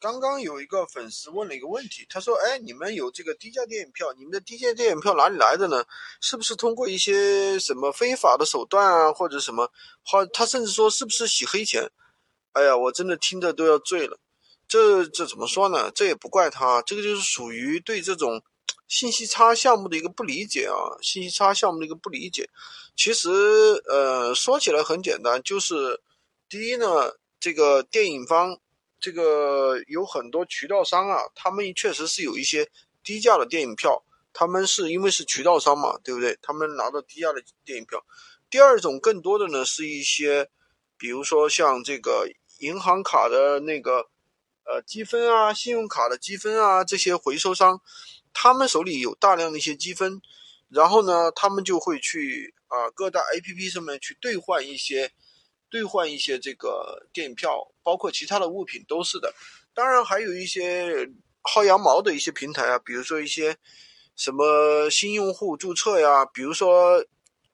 [0.00, 5.84] 刚刚有一个粉丝问了一个问题，他说：“哎，你们有这个低价电影票，你们的低价电影票哪里来的呢？
[6.20, 9.72] 是不是通过一些什么非法的手段啊，或者什么？
[10.04, 11.90] 好，他甚至说是不是洗黑钱？
[12.52, 14.20] 哎呀，我真的听着都要醉了。
[14.68, 15.90] 这这怎么说呢？
[15.90, 18.40] 这也不怪他，这个就是属于对这种
[18.86, 22.48] 信息差项目的一个不理解啊，信息差项目的一个不理解。
[22.94, 23.30] 其实，
[23.88, 26.00] 呃，说起来很简单，就是
[26.48, 28.56] 第一呢，这个电影方。”
[29.00, 32.68] 这个有很多渠道商啊，他们确实是有一些
[33.04, 36.36] 低价的电影票，他们是因为是渠道商嘛，对不对？
[36.42, 38.04] 他们拿到低价的电影票。
[38.50, 40.48] 第二种更多的呢，是一些，
[40.96, 42.28] 比如说像这个
[42.58, 44.08] 银行卡的那个
[44.64, 47.80] 呃积分啊，信用卡的积分啊，这些回收商，
[48.32, 50.20] 他们手里有大量的一些积分，
[50.68, 55.12] 然后呢，他们就会去啊各大 APP 上面去兑换一些。
[55.70, 59.32] 兑换一些这个电影票，包括其他的物品都是的。
[59.74, 61.08] 当然还有一些
[61.42, 63.56] 薅羊毛的一些平台啊，比如说一些
[64.16, 67.04] 什么新用户注册呀，比如说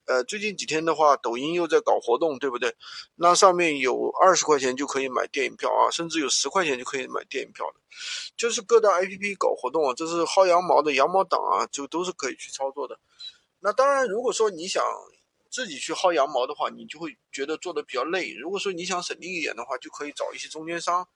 [0.06, 2.74] 呃最近几天的话，抖音又在搞活动，对不对？
[3.16, 7.80] 那上面有二十块钱就可以买电影票啊，甚至有十块钱就可以买电影票的，
[8.36, 12.98] 就是各大 APP 搞活动啊，这是薅羊毛的羊毛党啊，就都是可以去操作的。
[13.61, 14.83] 那当然，如果说你想。
[15.55, 18.34] 自己去薅羊毛的话，你就会觉得做的比较累。
[18.34, 21.06] 如果说你想省力一点的话，就可以找一些中间商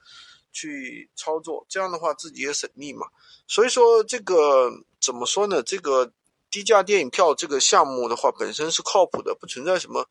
[0.53, 3.09] 去操作，这样的话自己也省力嘛。
[3.49, 5.61] 所以说这个怎么说呢？
[5.65, 6.13] 这个
[6.53, 10.09] 低价电影票这个项目的话，本身是靠谱的，不存在什么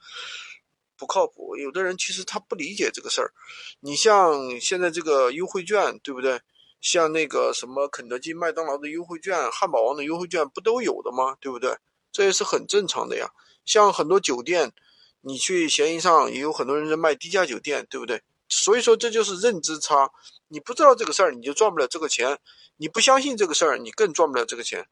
[0.97, 1.56] 不靠谱。
[1.56, 3.31] 有的人其实他不理解这个事儿。
[3.80, 6.41] 你像现在这个优惠券，对不对？
[6.81, 11.38] 像那个什么肯德基、麦当劳的优惠券、汉堡王的优惠券，不都有的吗？
[11.39, 11.78] 对不对？
[12.18, 13.30] 这也是很正常的呀。
[13.64, 14.73] 像很多酒店，
[15.22, 18.24] 你去闲鱼上也有很多人在卖低价酒店，对不对？
[18.50, 20.09] 所以说这就是认知差。
[20.48, 22.38] 你不知道这个事儿，你就赚不了这个钱；
[22.78, 24.88] 你不相信这个事儿，你更赚不了这个钱，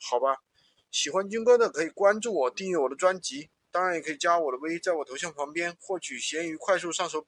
[0.00, 0.36] 好吧？
[0.92, 7.26] 喜欢军哥的可以关注我，订阅我的专辑，当然也可以加我的微，在我头像旁边获取闲鱼快速上手笔。